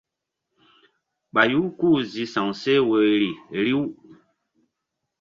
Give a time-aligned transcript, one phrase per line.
[1.33, 3.31] Ɓayu ku-u zi sa̧w seh woyri
[3.63, 3.81] riw.